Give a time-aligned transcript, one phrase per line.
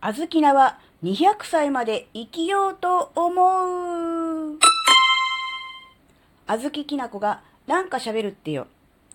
[0.00, 4.56] あずきなは200歳まで生きようと思う。
[6.46, 8.68] あずききなこがなんか喋るってよ。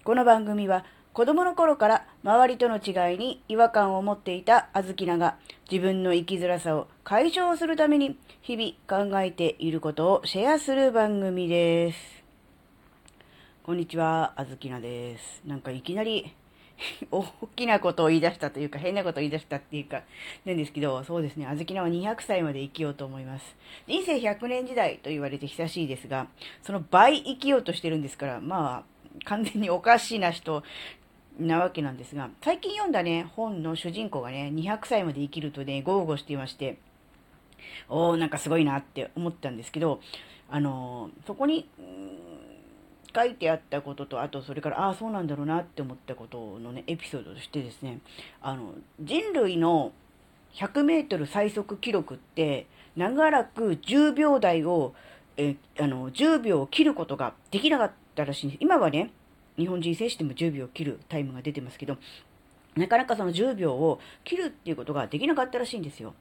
[0.04, 0.84] この番組は
[1.14, 5.38] 子供の頃から周りとの違いに違和感を持っていたあずきなが
[5.72, 12.24] 自分の生きづらさを解消するために日々考えていることをシェアする番組です。
[13.64, 15.42] こんにちは、あずきなです。
[15.46, 16.36] なんかいきなり
[17.12, 20.04] 大きなことを言い出したというか、変なことを言い出したっていうか、
[20.46, 23.56] なんですけど、そうですね、あずきなは200歳まで生きようと思います。
[23.88, 26.28] 人生100年時代と言われて久しいですが、
[26.62, 28.94] その倍生きようとしてるんですから、まあ、
[29.26, 30.64] 完全におかしな人
[31.40, 36.78] なわけなんですが、最近読んだね、本の主人公がね、200歳まで生きるとね、豪語していまして、
[37.90, 40.00] おー、なんかすごいなって思ったんですけど、
[40.50, 41.68] あのー、そこに、
[43.16, 48.00] 書いてあったことと、あとそれから、ああ、そうなんだろうなって思ったことのね、エピソードとしてですね、
[48.42, 49.92] あの、人類の
[50.54, 54.94] 100メートル最速記録って、長らく10秒台を、
[55.38, 58.60] え、あの、10秒を切ることができなかったらしいんです。
[58.62, 59.12] 今はね、
[59.58, 61.98] 日本人選手でも10秒を切るタイムが出てますけど、
[62.76, 66.14] なかなかその10秒を切るっていうことができなかったらしいんですよ。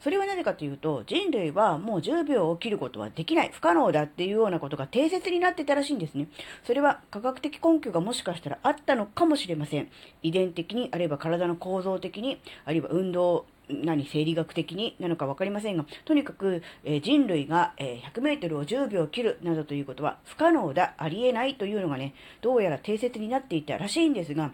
[0.00, 6.28] それはなぜかというと、人類はもう10秒を切ることはできない、不可能だっていうようなことが定説になってたらしいんですね。
[6.64, 9.88] それは科学的根拠がもしかしたらあったのかもしれません。
[10.22, 24.52] 遺伝的に、あるいは体の構造的に、あるいは運動、何、生理学的になのか分かりませんが、とにかく、えー、人類が、えー、100メートルを10秒切るなどということは不可能だ、ありえないというのがね、どうやら定説になっていたらしいんですが、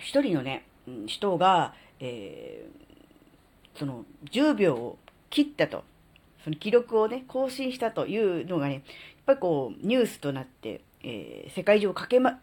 [0.00, 0.66] 一人のね、
[1.06, 2.90] 人が、えー
[3.80, 4.98] その10秒を
[5.30, 5.84] 切ったと、
[6.44, 8.82] その記録をね、更新したというのがね、やっ
[9.24, 12.38] ぱりこう、ニュースとなって、えー、世界中を駆けま、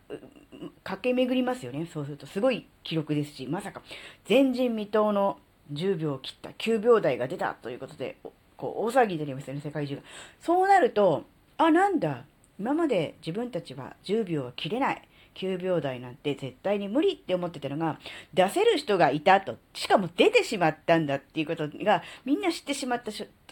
[0.83, 1.87] 駆け巡りますよね。
[1.93, 3.83] そうするとすごい記録ですし、まさか
[4.27, 5.37] 前人未到の
[5.73, 8.17] 10秒を切った9秒台が出たということで、
[8.55, 10.01] こう、大騒ぎになりますよね、世界中が。
[10.41, 11.25] そうなると、
[11.57, 12.25] あ、なんだ、
[12.59, 15.07] 今まで自分たちは10秒は切れない。
[15.37, 17.99] 9秒台なんて絶対に無理って思ってたのが、
[18.33, 23.11] 出せる人がいたと、しかも出てしまったんだっていうことが、みんな知ってしまった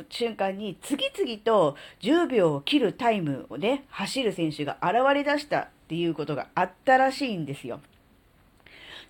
[0.09, 7.79] 瞬間に、次々と10秒を切るタイムをね、走る選手が現れ出したっていうことがあったらしいんですよ。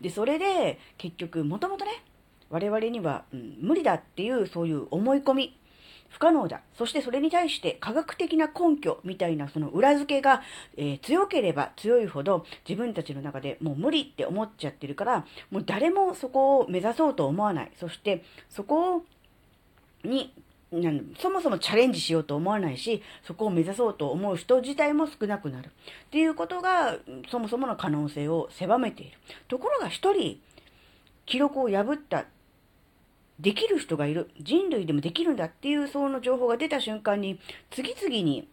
[0.01, 2.03] で、それで、結局、もともとね、
[2.49, 5.57] 我々には、うん、無理だっていう、そういう思い込み
[6.15, 6.61] 不可能だ。
[6.77, 10.41] そしてそれに対して科学的な根拠みたいなその裏付けが、
[10.77, 17.71] えー、強ければ強いほど自分たちの中でもう無理って思っちゃってるから、もう誰もそこを目指そうと思わない。
[17.77, 19.03] そしてそこ
[20.05, 20.33] に
[21.21, 25.67] そもそもチャレンジしようと思わないし、そこを目指そうと思う人自体も少なくなる。
[25.67, 25.69] っ
[26.11, 26.97] ていうことが、
[27.29, 29.17] そもそもの可能性を狭めている。
[29.49, 30.39] ところが一人、
[31.25, 32.25] 記録を破った
[33.39, 34.29] できる人がいる。
[34.39, 38.47] 人類でもできるんだっていうその情報が出た瞬間に、次々に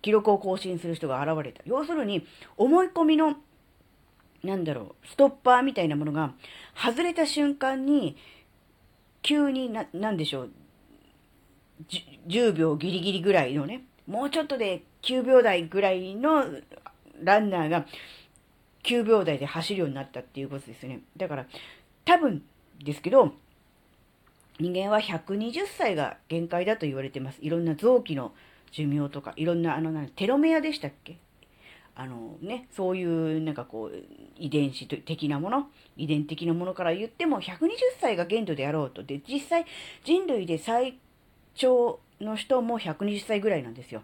[0.00, 1.62] 記録を更新する人が現れた。
[1.64, 3.36] 要するに、思い込みの、
[4.42, 6.34] なんだろう、ストッパーみたいなものが
[6.74, 8.16] 外れた瞬間に、
[9.22, 10.50] 急にな、なんでしょう、
[12.28, 16.44] 10秒ギリギリぐらいのね、もうちょっとで9秒台ぐらいの
[17.22, 17.86] ランナーが
[18.84, 21.00] 9秒台で走るようになったっていうことですよね。
[21.16, 21.46] だから、
[22.04, 22.42] 多分
[22.82, 23.32] ですけど、
[24.62, 27.38] 人間は120歳が限界だと言われてます。
[27.42, 28.32] いろんな臓器の
[28.70, 31.16] 寿命とか、いろんな、あの、テロメアでしたっけ？
[31.96, 33.92] あのね、そういうなんかこう、
[34.38, 39.02] 遺伝子的なもの、遺伝的なものから言っても120歳が限度であろうと。
[39.02, 39.66] で、実際
[40.04, 40.96] 人類で最
[41.56, 44.02] 長の人も120歳ぐらいなんですよ。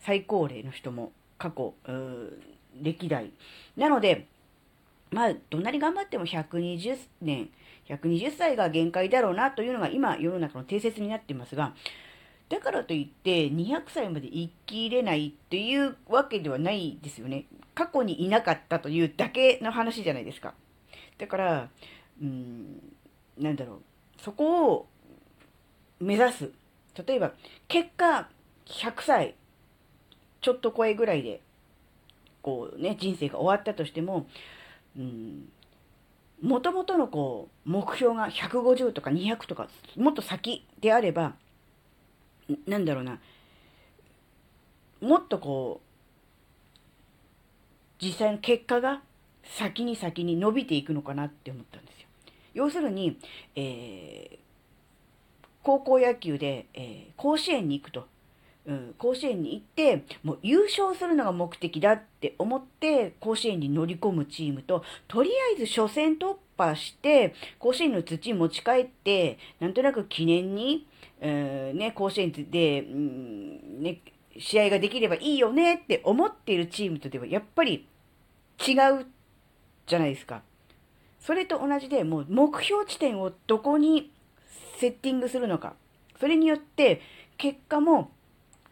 [0.00, 1.72] 最高齢の人も過去、
[2.82, 3.30] 歴代。
[3.76, 4.26] なので、
[5.14, 7.48] まあ、どんなに頑張っても120年、
[7.88, 11.72] 120歳が限界だろうなというのが今世の中の定説になっていますが、
[12.48, 17.46] だからといって200歳まで生きれないっていうわけではないですよね。
[17.76, 20.52] 過去にいなかったというだけの話じゃないですか。
[21.16, 21.68] だから、
[22.20, 22.82] うん、
[23.38, 23.82] なんだろう。
[24.20, 24.88] そこを
[26.00, 26.50] 目指す。
[27.06, 27.32] 例えば、
[27.68, 28.28] 結果、
[28.66, 29.34] 100歳、
[30.40, 31.40] ちょっと超えぐらいで、
[32.42, 34.26] こうね、人生が終わったとしても、
[34.96, 41.34] もともとのこう、目標が150とか200とか、もっと先であれば、
[42.66, 43.18] なんだろうな、
[45.00, 45.80] もっとこ
[48.00, 49.02] う、実際の結果が
[49.44, 52.08] 先に先に伸びていくのかなって思ったんですよ。
[52.54, 53.18] 要するに、
[53.56, 54.38] えー、
[55.62, 58.06] 高校野球で、えー、甲子園に行くと。
[58.66, 70.86] うん、甲子園に行って、もう優勝するのが目的だって思って、甲子園に乗り込むチームと、とりあえず初戦突破して、甲子園の土持ち帰って、なんとなく記念に、
[71.20, 74.00] えー、ね、甲子園で、うん、ね、
[74.38, 77.86] 試合ができればいいよねって思っているチームとでは、やっぱり
[78.66, 79.06] 違う
[79.86, 80.42] じゃないですか。
[81.20, 84.10] それと同じで、もう目標地点をどこに
[84.78, 85.74] セッティングするのか。
[86.18, 87.00] それによって、
[87.36, 88.10] 結果も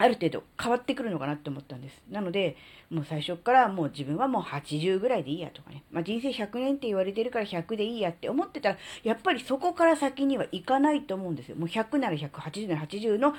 [0.02, 2.02] ある程度変わってくるのかなって思ったんです。
[2.10, 2.56] なので、
[2.90, 5.84] もう最初からもう自分はもう80ぐらいでいいやとかね。
[5.93, 11.56] まあ人生100年って言われてるから100でいいやって思ってたら、やっぱりそこから先にはいかないと思うんですよ。
[11.56, 13.34] もう100なら100、80なら80の、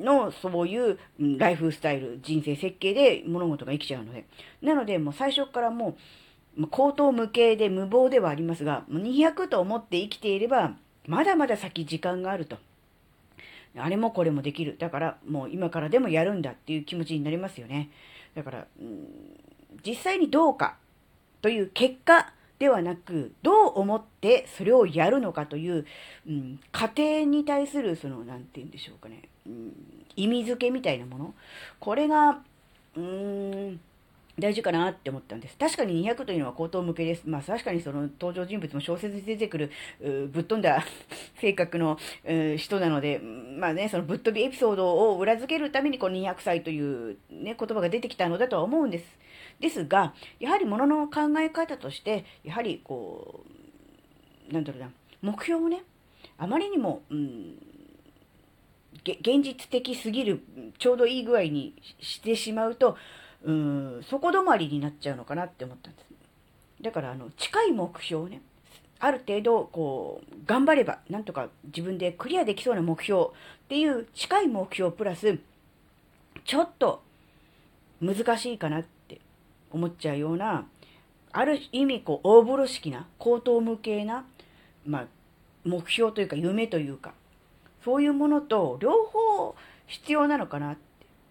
[0.00, 0.98] のそういう
[1.38, 4.24] ライフスタイル、人生設計で物事が生きちゃうので。
[4.62, 5.96] なのでもう最初からも
[6.58, 10.74] う、口頭無形で無謀ではありますが、200と思って生きていれば、
[11.06, 12.58] まだまだ先時間があると。
[13.78, 14.76] あれもこれもできる。
[14.78, 17.90] だからもう今からでもやるんだっていう気持ちになりますよね。
[18.34, 19.06] だから、うん、
[19.84, 20.76] 実際にどうか
[21.42, 25.86] という結果ではなく、どう思ってそれをやるのかという、
[26.26, 29.72] うん、過程に対する、その、なんて言うんでしょうかね、うん、
[30.16, 31.34] 意味付けみたいなもの。
[31.78, 32.40] これが、
[32.96, 33.80] うーん、
[34.38, 35.56] 大事かなって思ったんです。
[35.56, 37.22] 確かに200というのは口頭向けです。
[37.24, 40.84] まあ確かにその登場人物も小説に出てくるぶっ飛んだ
[41.40, 41.98] 性格の
[42.58, 49.04] 人なので、まあね、そのぶっ飛びエピソードを裏付けるためにこの200歳というね、言葉が出てきたのだとは思うんです。
[49.58, 53.42] ですが、やはりものの考え方として、やはりこ
[54.50, 54.90] う、なんだろうな、
[55.22, 55.82] 目標をね、
[56.36, 57.58] あまりにも、うん、
[59.02, 60.42] 現実的すぎる、
[60.78, 62.98] ちょうどいい具合にしてしまうと、
[63.46, 66.06] うん、底止まりになっちゃうのかなって思ったんです。
[66.82, 68.42] だから、あの、近い目標をね、
[68.98, 73.26] ある程度、こう、頑張れば、なんとか自分でクリアできそうな目標っ
[73.68, 75.38] ていう近い目標プラス、
[76.44, 77.02] ちょっと
[78.00, 79.20] 難しいかなって
[79.70, 80.66] 思っちゃうような、
[81.32, 84.24] ある意味、こう、大風呂敷な、高等無形な、
[84.84, 85.06] まあ、
[85.64, 87.12] 目標というか夢というか、
[87.84, 89.54] そういうものと両方
[89.86, 90.76] 必要なのかなっ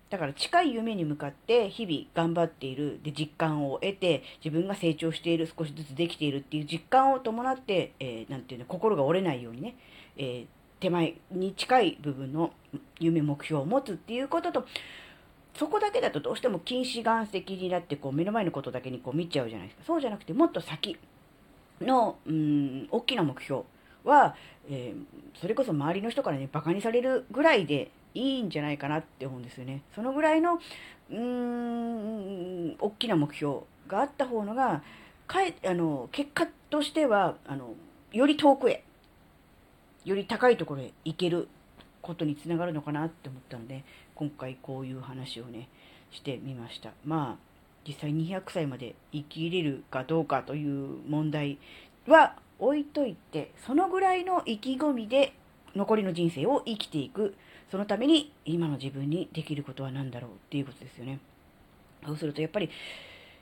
[0.09, 9.75] だから近い夢に向かって日々頑張っている、で、実感を得て、自分が成長している、少しずつできているっていう実感を伴って、えー、ていうの、心が折れないようにね、
[10.17, 10.45] えー、
[10.79, 12.51] 手前に近い部分の
[12.99, 14.67] 夢、目標を持つっていうことと、
[15.55, 19.83] そこだけだとどうしても近視眼石になって、こう、目の前のことだけにこう見ちゃうじゃないですか。
[19.85, 20.97] そうじゃなくて、もっと先
[21.81, 23.63] の、うん、大きな目標
[24.03, 24.35] は、
[24.69, 29.83] えー、それこそ周りの人からね、馬鹿にされるぐらいでいいんじゃないかなって思うんですよね。
[29.93, 34.81] そのぐらいの、うーん、大きな目標があった方のが、
[35.27, 37.73] かえ、あの、結果としては、あの、
[38.11, 38.83] より遠くへ、
[40.05, 41.47] より高いところへ行ける
[42.01, 43.83] ことにつながるのかなって思ったので、
[44.15, 45.67] 今回こういう話をね、
[46.11, 46.91] してみました。
[47.03, 47.55] まあ、
[47.87, 51.57] 実際200歳まで生きれるかどうかという問題
[52.07, 55.33] は置いといて、そのぐらいの意気込みで
[55.75, 57.35] 残りの人生を生きていく
[57.71, 61.19] そのために今の自分にできることは何だろうっていうことですよね。
[62.05, 62.69] そうするとやっぱり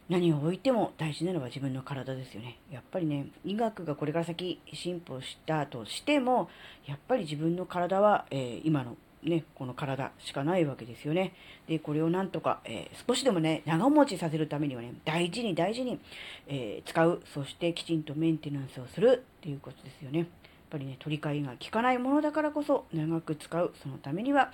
[0.10, 2.58] 何を置いても大事なのは自分の体ですよね。
[2.72, 6.50] やっぱりね、医学がこれから先進歩したとしても、
[6.86, 11.34] やっぱり自分の体は、えー、今のね、この体しかないわけですよね。
[11.68, 16.00] で、これをなんとか、えー、少しでもね、長持ちさせるためにはね、大事に大事に、
[16.48, 20.28] えー、使う、そしてきちんとメンテナンスをするっていうことですよね。
[20.74, 23.74] ぱりね、取り替えが効かないものだからこそ長く使う。
[23.82, 24.52] そのためには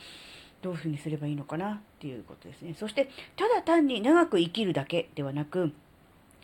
[0.61, 2.75] どういうふうにすればいいのかなっていうことですね。
[2.77, 5.71] そして、ただ単に長く生きるだけではなく、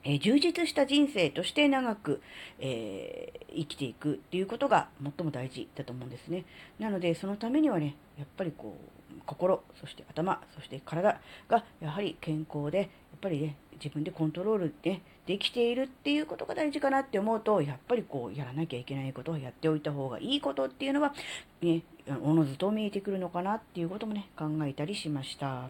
[0.05, 2.21] え、充実した人生として長く、
[2.59, 6.45] えー、生きていくっていうことが最も大事だと思うんですね。
[6.79, 12.87] なので、そのためにはね、やっぱりこう、心、そして頭、そして体がやはり健康で、やっ
[13.19, 21.13] ぱりね、自分でコントロールでできているっていうことが大事かなって思うと、やっぱりこう、やらなきゃいけないことをやっておいた方がいいことっていうのは、
[21.61, 21.81] ね、
[22.21, 25.69] おのずと見えてくるのかなっていうこともね、考えたりしました。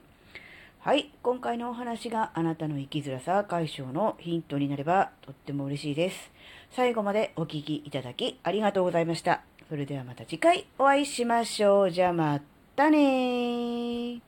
[0.85, 6.31] はい、今回のお話があなたの生きづらさ解消のヒントになればとっても嬉しいです。
[6.69, 9.41] 最後までお聴きいただきありがとうございました。
[9.67, 11.89] それではまた次回お会いしましょう。
[11.89, 12.39] じゃあま
[12.75, 14.21] たね